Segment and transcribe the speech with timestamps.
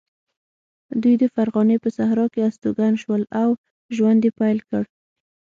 [1.01, 3.49] دوی د فرغانې په صحرا کې استوګن شول او
[3.95, 4.83] ژوند یې پیل کړ.